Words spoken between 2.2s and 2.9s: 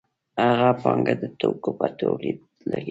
لګولې ده